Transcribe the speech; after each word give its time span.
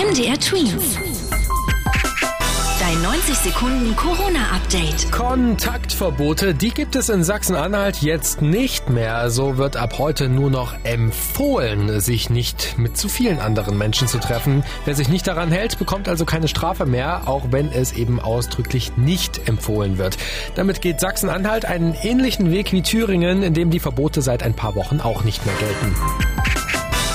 MDR 0.00 0.40
Twins. 0.40 0.96
Dein 2.80 3.02
90 3.02 3.34
Sekunden 3.36 3.94
Corona-Update. 3.96 5.12
Kontaktverbote, 5.12 6.54
die 6.54 6.70
gibt 6.70 6.96
es 6.96 7.10
in 7.10 7.22
Sachsen-Anhalt 7.22 8.00
jetzt 8.00 8.40
nicht 8.40 8.88
mehr. 8.88 9.28
So 9.28 9.58
wird 9.58 9.76
ab 9.76 9.98
heute 9.98 10.30
nur 10.30 10.48
noch 10.48 10.72
empfohlen, 10.84 12.00
sich 12.00 12.30
nicht 12.30 12.78
mit 12.78 12.96
zu 12.96 13.10
vielen 13.10 13.40
anderen 13.40 13.76
Menschen 13.76 14.08
zu 14.08 14.18
treffen. 14.18 14.64
Wer 14.86 14.94
sich 14.94 15.10
nicht 15.10 15.26
daran 15.26 15.52
hält, 15.52 15.78
bekommt 15.78 16.08
also 16.08 16.24
keine 16.24 16.48
Strafe 16.48 16.86
mehr, 16.86 17.28
auch 17.28 17.48
wenn 17.50 17.70
es 17.70 17.92
eben 17.92 18.20
ausdrücklich 18.20 18.96
nicht 18.96 19.50
empfohlen 19.50 19.98
wird. 19.98 20.16
Damit 20.54 20.80
geht 20.80 20.98
Sachsen-Anhalt 20.98 21.66
einen 21.66 21.92
ähnlichen 21.92 22.50
Weg 22.50 22.72
wie 22.72 22.80
Thüringen, 22.80 23.42
in 23.42 23.52
dem 23.52 23.68
die 23.68 23.80
Verbote 23.80 24.22
seit 24.22 24.44
ein 24.44 24.54
paar 24.54 24.74
Wochen 24.76 25.00
auch 25.00 25.24
nicht 25.24 25.44
mehr 25.44 25.56
gelten. 25.56 26.49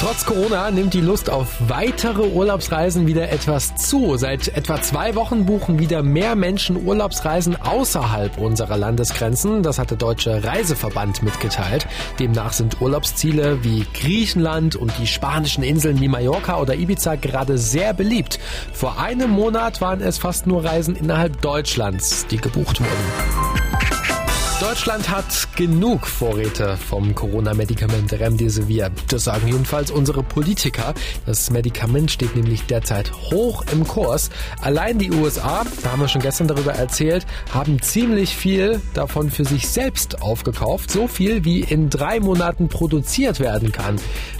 Trotz 0.00 0.24
Corona 0.24 0.70
nimmt 0.70 0.94
die 0.94 1.00
Lust 1.00 1.28
auf 1.28 1.56
weitere 1.66 2.22
Urlaubsreisen 2.22 3.08
wieder 3.08 3.32
etwas 3.32 3.74
zu. 3.74 4.16
Seit 4.16 4.46
etwa 4.46 4.80
zwei 4.80 5.16
Wochen 5.16 5.44
buchen 5.44 5.80
wieder 5.80 6.04
mehr 6.04 6.36
Menschen 6.36 6.86
Urlaubsreisen 6.86 7.60
außerhalb 7.60 8.38
unserer 8.38 8.76
Landesgrenzen. 8.76 9.64
Das 9.64 9.80
hat 9.80 9.90
der 9.90 9.98
Deutsche 9.98 10.44
Reiseverband 10.44 11.24
mitgeteilt. 11.24 11.88
Demnach 12.20 12.52
sind 12.52 12.80
Urlaubsziele 12.80 13.64
wie 13.64 13.84
Griechenland 13.92 14.76
und 14.76 14.92
die 15.00 15.08
spanischen 15.08 15.64
Inseln 15.64 16.00
wie 16.00 16.06
Mallorca 16.06 16.60
oder 16.60 16.76
Ibiza 16.76 17.16
gerade 17.16 17.58
sehr 17.58 17.92
beliebt. 17.92 18.38
Vor 18.72 19.00
einem 19.00 19.30
Monat 19.30 19.80
waren 19.80 20.00
es 20.00 20.16
fast 20.16 20.46
nur 20.46 20.64
Reisen 20.64 20.94
innerhalb 20.94 21.42
Deutschlands, 21.42 22.24
die 22.28 22.36
gebucht 22.36 22.78
wurden. 22.78 23.47
Deutschland 24.60 25.08
hat 25.08 25.54
genug 25.54 26.04
Vorräte 26.04 26.76
vom 26.76 27.14
Corona-Medikament 27.14 28.12
Remdesivir. 28.12 28.90
Das 29.06 29.22
sagen 29.22 29.46
jedenfalls 29.46 29.92
unsere 29.92 30.24
Politiker. 30.24 30.94
Das 31.26 31.50
Medikament 31.50 32.10
steht 32.10 32.34
nämlich 32.34 32.64
derzeit 32.64 33.12
hoch 33.12 33.64
im 33.70 33.86
Kurs. 33.86 34.30
Allein 34.60 34.98
die 34.98 35.12
USA, 35.12 35.64
da 35.84 35.92
haben 35.92 36.00
wir 36.00 36.08
schon 36.08 36.22
gestern 36.22 36.48
darüber 36.48 36.72
erzählt, 36.72 37.24
haben 37.54 37.80
ziemlich 37.80 38.34
viel 38.34 38.80
davon 38.94 39.30
für 39.30 39.44
sich 39.44 39.68
selbst 39.68 40.22
aufgekauft. 40.22 40.90
So 40.90 41.06
viel, 41.06 41.44
wie 41.44 41.60
in 41.60 41.88
drei 41.88 42.18
Monaten 42.18 42.68
produziert 42.68 43.38
werden 43.38 43.70
kann. 43.70 43.94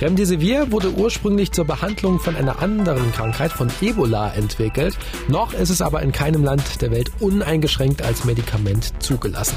Remdesivir 0.00 0.70
wurde 0.70 0.92
ursprünglich 0.92 1.50
zur 1.50 1.64
Behandlung 1.64 2.20
von 2.20 2.36
einer 2.36 2.62
anderen 2.62 3.10
Krankheit, 3.10 3.50
von 3.50 3.68
Ebola, 3.80 4.32
entwickelt. 4.32 4.96
Noch 5.26 5.54
ist 5.54 5.70
es 5.70 5.82
aber 5.82 6.02
in 6.02 6.12
keinem 6.12 6.44
Land 6.44 6.82
der 6.82 6.92
Welt 6.92 7.10
uneingeschränkt 7.18 8.00
als 8.02 8.24
Medikament 8.24 8.92
zugelassen. 9.02 9.56